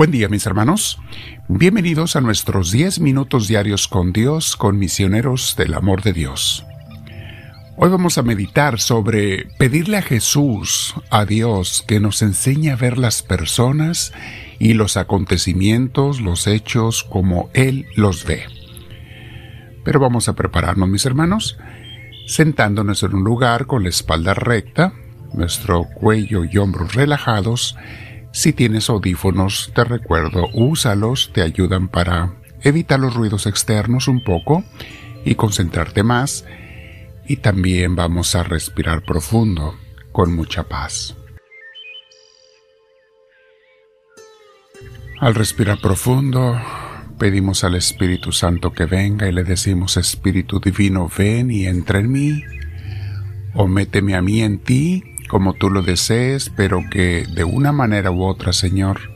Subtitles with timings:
[0.00, 0.98] Buen día mis hermanos,
[1.46, 6.64] bienvenidos a nuestros 10 minutos diarios con Dios, con misioneros del amor de Dios.
[7.76, 12.96] Hoy vamos a meditar sobre pedirle a Jesús, a Dios, que nos enseñe a ver
[12.96, 14.14] las personas
[14.58, 18.44] y los acontecimientos, los hechos como Él los ve.
[19.84, 21.58] Pero vamos a prepararnos mis hermanos,
[22.26, 24.94] sentándonos en un lugar con la espalda recta,
[25.34, 27.76] nuestro cuello y hombros relajados,
[28.32, 34.64] si tienes audífonos, te recuerdo, úsalos, te ayudan para evitar los ruidos externos un poco
[35.24, 36.44] y concentrarte más.
[37.26, 39.74] Y también vamos a respirar profundo,
[40.12, 41.16] con mucha paz.
[45.18, 46.58] Al respirar profundo,
[47.18, 52.10] pedimos al Espíritu Santo que venga y le decimos, Espíritu Divino, ven y entra en
[52.10, 52.42] mí,
[53.54, 58.10] o méteme a mí en ti como tú lo desees, pero que de una manera
[58.10, 59.12] u otra, Señor,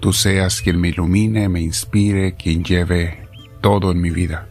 [0.00, 3.26] tú seas quien me ilumine, me inspire, quien lleve
[3.62, 4.46] todo en mi vida.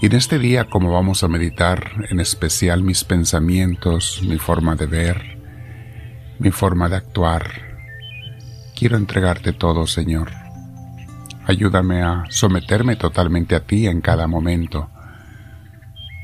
[0.00, 4.86] Y en este día, como vamos a meditar en especial mis pensamientos, mi forma de
[4.86, 5.38] ver,
[6.38, 7.50] mi forma de actuar,
[8.78, 10.30] quiero entregarte todo, Señor.
[11.46, 14.88] Ayúdame a someterme totalmente a ti en cada momento.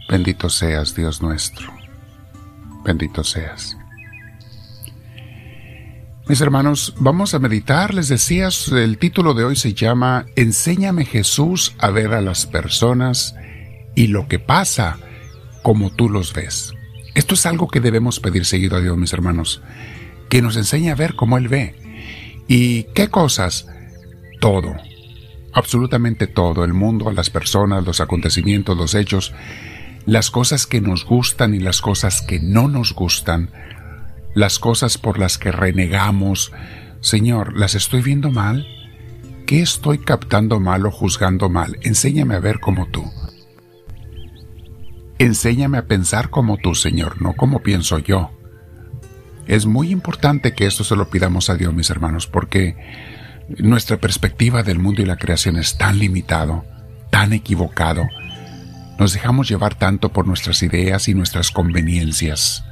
[0.08, 1.75] Bendito seas, Dios nuestro
[2.86, 3.76] bendito seas.
[6.28, 7.94] Mis hermanos, vamos a meditar.
[7.94, 13.34] Les decías, el título de hoy se llama Enséñame Jesús a ver a las personas
[13.94, 14.98] y lo que pasa
[15.62, 16.72] como tú los ves.
[17.14, 19.62] Esto es algo que debemos pedir seguido a Dios, mis hermanos,
[20.28, 21.74] que nos enseñe a ver cómo Él ve.
[22.48, 23.66] ¿Y qué cosas?
[24.40, 24.76] Todo,
[25.52, 29.32] absolutamente todo, el mundo, las personas, los acontecimientos, los hechos,
[30.06, 33.50] las cosas que nos gustan y las cosas que no nos gustan,
[34.34, 36.52] las cosas por las que renegamos.
[37.00, 38.66] Señor, ¿las estoy viendo mal?
[39.46, 41.76] ¿Qué estoy captando mal o juzgando mal?
[41.82, 43.04] Enséñame a ver como tú.
[45.18, 48.30] Enséñame a pensar como tú, Señor, no como pienso yo.
[49.46, 52.76] Es muy importante que esto se lo pidamos a Dios, mis hermanos, porque
[53.58, 56.64] nuestra perspectiva del mundo y la creación es tan limitado,
[57.10, 58.02] tan equivocado,
[58.98, 62.64] nos dejamos llevar tanto por nuestras ideas y nuestras conveniencias,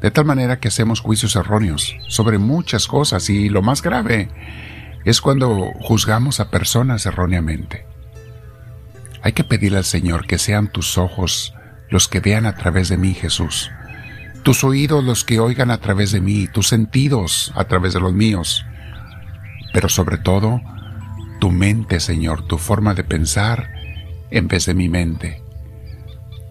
[0.00, 4.28] de tal manera que hacemos juicios erróneos sobre muchas cosas y lo más grave
[5.04, 7.86] es cuando juzgamos a personas erróneamente.
[9.22, 11.54] Hay que pedirle al Señor que sean tus ojos
[11.88, 13.70] los que vean a través de mí, Jesús,
[14.42, 18.12] tus oídos los que oigan a través de mí, tus sentidos a través de los
[18.12, 18.64] míos,
[19.72, 20.60] pero sobre todo
[21.38, 23.70] tu mente, Señor, tu forma de pensar
[24.30, 25.41] en vez de mi mente.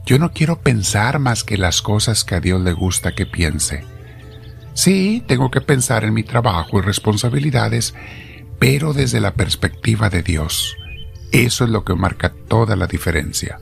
[0.06, 3.86] Yo no quiero pensar más que las cosas que a Dios le gusta que piense.
[4.74, 7.94] Sí, tengo que pensar en mi trabajo y responsabilidades,
[8.60, 10.76] pero desde la perspectiva de Dios.
[11.32, 13.60] Eso es lo que marca toda la diferencia.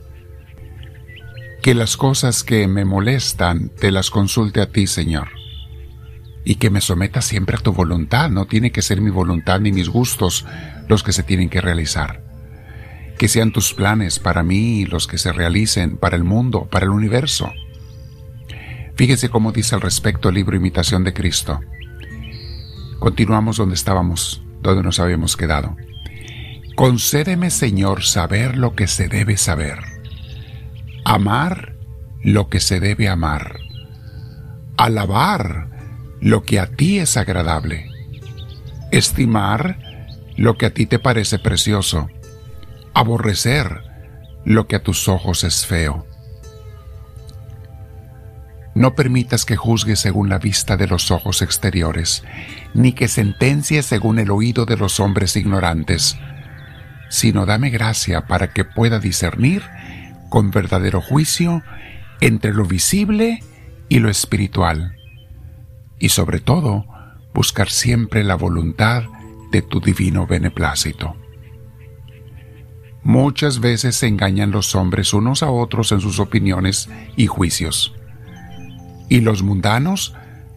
[1.62, 5.28] Que las cosas que me molestan te las consulte a ti, Señor.
[6.44, 8.30] Y que me someta siempre a tu voluntad.
[8.30, 10.46] No tiene que ser mi voluntad ni mis gustos
[10.88, 12.29] los que se tienen que realizar
[13.20, 16.90] que sean tus planes para mí los que se realicen para el mundo, para el
[16.90, 17.52] universo.
[18.96, 21.60] Fíjese cómo dice al respecto el libro Imitación de Cristo.
[22.98, 25.76] Continuamos donde estábamos, donde nos habíamos quedado.
[26.76, 29.80] Concédeme, Señor, saber lo que se debe saber,
[31.04, 31.74] amar
[32.22, 33.58] lo que se debe amar,
[34.78, 35.68] alabar
[36.22, 37.86] lo que a ti es agradable,
[38.92, 39.78] estimar
[40.38, 42.08] lo que a ti te parece precioso,
[43.00, 43.82] aborrecer
[44.44, 46.06] lo que a tus ojos es feo.
[48.74, 52.22] No permitas que juzgue según la vista de los ojos exteriores,
[52.72, 56.16] ni que sentencie según el oído de los hombres ignorantes,
[57.08, 59.62] sino dame gracia para que pueda discernir
[60.28, 61.62] con verdadero juicio
[62.20, 63.42] entre lo visible
[63.88, 64.94] y lo espiritual,
[65.98, 66.86] y sobre todo
[67.34, 69.04] buscar siempre la voluntad
[69.50, 71.16] de tu divino beneplácito.
[73.02, 77.94] Muchas veces se engañan los hombres unos a otros en sus opiniones y juicios.
[79.08, 80.14] Y los mundanos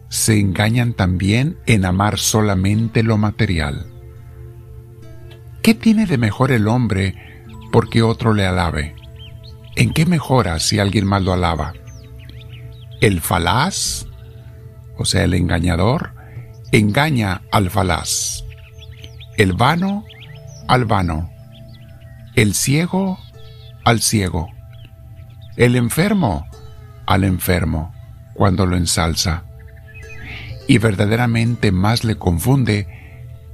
[0.10, 3.88] se engañan también en amar solamente lo material.
[5.62, 7.16] ¿Qué tiene de mejor el hombre
[7.72, 8.96] porque otro le alabe?
[9.76, 11.74] ¿En qué mejora si alguien más lo alaba?
[13.02, 14.06] El falaz,
[14.98, 16.14] o sea, el engañador,
[16.72, 18.44] engaña al falaz.
[19.38, 20.04] El vano
[20.68, 21.33] al vano
[22.36, 23.20] el ciego
[23.84, 24.50] al ciego,
[25.56, 26.48] el enfermo
[27.06, 27.94] al enfermo
[28.34, 29.44] cuando lo ensalza.
[30.68, 32.88] Y verdaderamente más le confunde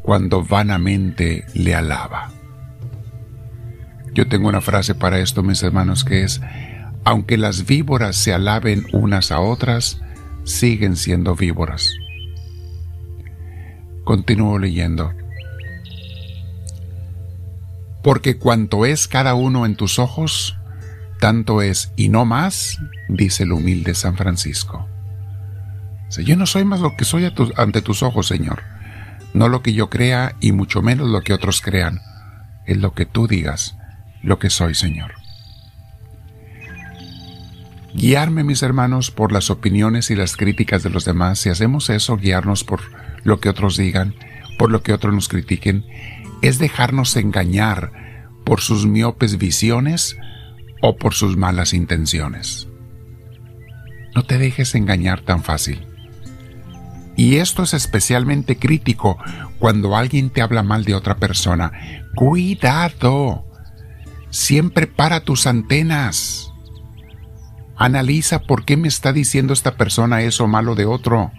[0.04, 2.31] cuando vanamente le alaba.
[4.14, 6.42] Yo tengo una frase para esto, mis hermanos, que es,
[7.04, 10.02] aunque las víboras se alaben unas a otras,
[10.44, 11.94] siguen siendo víboras.
[14.04, 15.14] Continúo leyendo.
[18.01, 20.57] Porque cuanto es cada uno en tus ojos,
[21.19, 22.80] tanto es y no más,
[23.10, 24.88] dice el humilde San Francisco.
[26.24, 28.63] yo no soy más lo que soy ante tus ojos, Señor.
[29.34, 32.01] No lo que yo crea y mucho menos lo que otros crean.
[32.66, 33.78] Es lo que tú digas,
[34.24, 35.13] lo que soy, Señor.
[37.94, 42.18] Guiarme, mis hermanos, por las opiniones y las críticas de los demás, si hacemos eso,
[42.18, 42.81] guiarnos por
[43.24, 44.13] lo que otros digan,
[44.57, 45.86] por lo que otros nos critiquen,
[46.41, 47.91] es dejarnos engañar
[48.45, 50.18] por sus miopes visiones
[50.81, 52.68] o por sus malas intenciones.
[54.15, 55.86] No te dejes engañar tan fácil.
[57.15, 59.18] Y esto es especialmente crítico
[59.59, 61.71] cuando alguien te habla mal de otra persona.
[62.15, 63.45] Cuidado.
[64.30, 66.51] Siempre para tus antenas.
[67.75, 71.31] Analiza por qué me está diciendo esta persona eso malo de otro.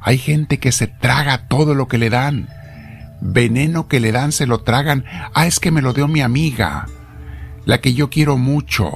[0.00, 2.48] Hay gente que se traga todo lo que le dan.
[3.24, 5.04] Veneno que le dan se lo tragan.
[5.32, 6.86] Ah, es que me lo dio mi amiga,
[7.64, 8.90] la que yo quiero mucho.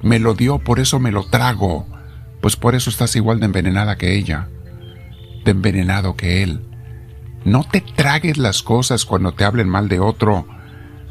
[0.00, 1.84] Me lo dio, por eso me lo trago.
[2.40, 4.48] Pues por eso estás igual de envenenada que ella,
[5.44, 6.64] de envenenado que él.
[7.44, 10.46] No te tragues las cosas cuando te hablen mal de otro.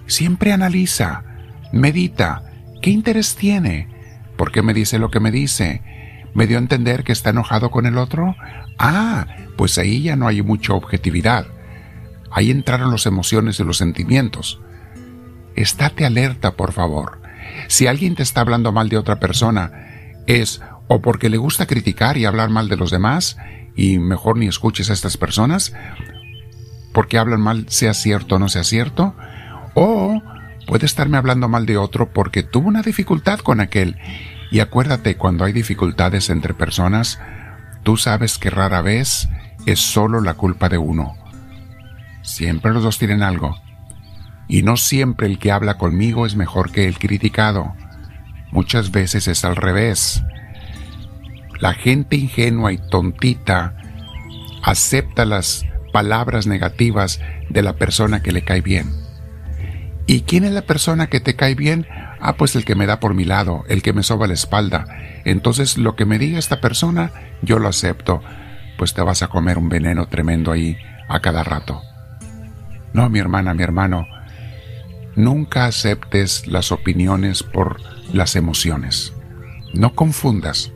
[0.06, 1.26] Siempre analiza,
[1.74, 2.44] medita,
[2.82, 3.90] ¿qué interés tiene?
[4.38, 5.82] ¿Por qué me dice lo que me dice?
[6.34, 8.38] ¿Me dio a entender que está enojado con el otro?
[8.80, 9.28] Ah,
[9.58, 11.48] pues ahí ya no hay mucha objetividad.
[12.32, 14.60] Ahí entraron las emociones y los sentimientos.
[15.56, 17.22] Estate alerta, por favor.
[17.68, 19.72] Si alguien te está hablando mal de otra persona,
[20.28, 23.38] es o porque le gusta criticar y hablar mal de los demás,
[23.76, 25.74] y mejor ni escuches a estas personas,
[26.94, 29.16] porque hablan mal, sea cierto o no sea cierto,
[29.74, 30.22] o
[30.66, 33.98] puede estarme hablando mal de otro porque tuvo una dificultad con aquel.
[34.52, 37.20] Y acuérdate, cuando hay dificultades entre personas,
[37.88, 39.30] Tú sabes que rara vez
[39.66, 41.16] es solo la culpa de uno.
[42.28, 43.58] Siempre los dos tienen algo.
[44.50, 47.74] Y no siempre el que habla conmigo es mejor que el criticado.
[48.52, 50.22] Muchas veces es al revés.
[51.62, 53.78] La gente ingenua y tontita
[54.62, 58.92] acepta las palabras negativas de la persona que le cae bien.
[60.06, 61.88] ¿Y quién es la persona que te cae bien?
[62.20, 64.86] Ah, pues el que me da por mi lado, el que me soba la espalda.
[65.24, 68.22] Entonces lo que me diga esta persona, yo lo acepto,
[68.78, 70.78] pues te vas a comer un veneno tremendo ahí
[71.08, 71.82] a cada rato.
[72.98, 74.08] No, mi hermana, mi hermano,
[75.16, 77.80] nunca aceptes las opiniones por
[78.12, 79.14] las emociones.
[79.76, 80.72] No confundas.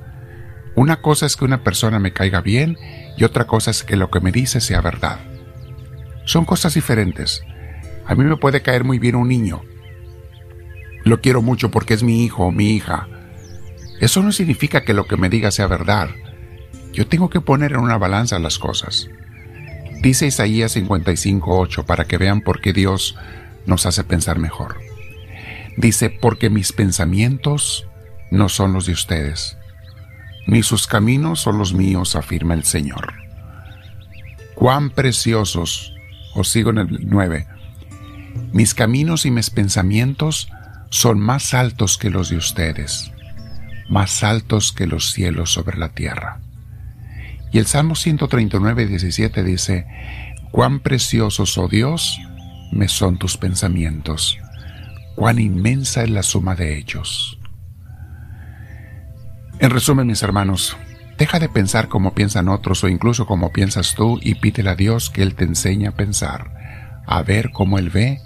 [0.76, 2.78] Una cosa es que una persona me caiga bien
[3.18, 5.18] y otra cosa es que lo que me dice sea verdad.
[6.26, 7.42] Son cosas diferentes.
[8.06, 9.64] A mí me puede caer muy bien un niño,
[11.04, 13.08] lo quiero mucho porque es mi hijo o mi hija.
[14.00, 16.12] Eso no significa que lo que me diga sea verdad.
[16.94, 19.10] Yo tengo que poner en una balanza las cosas.
[20.02, 23.16] Dice Isaías 55.8 para que vean por qué Dios
[23.68, 24.80] nos hace pensar mejor.
[25.78, 27.88] Dice, porque mis pensamientos
[28.32, 29.58] no son los de ustedes,
[30.48, 33.14] ni sus caminos son los míos, afirma el Señor.
[34.56, 35.94] Cuán preciosos,
[36.34, 37.48] os sigo en el 9,
[38.54, 40.50] mis caminos y mis pensamientos
[40.90, 43.12] son más altos que los de ustedes,
[43.88, 46.40] más altos que los cielos sobre la tierra.
[47.52, 49.86] Y el Salmo 139, 17 dice,
[50.52, 52.20] Cuán preciosos, oh Dios,
[52.72, 54.38] me son tus pensamientos,
[55.16, 57.38] cuán inmensa es la suma de ellos.
[59.60, 60.78] En resumen, mis hermanos,
[61.18, 65.10] deja de pensar como piensan otros o incluso como piensas tú y pídele a Dios
[65.10, 66.52] que Él te enseñe a pensar,
[67.06, 68.20] a ver cómo Él ve,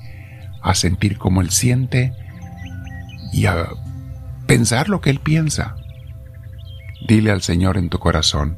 [0.62, 2.14] a sentir como Él siente,
[3.34, 3.68] y a
[4.48, 5.76] pensar lo que Él piensa.
[7.08, 8.58] Dile al Señor en tu corazón,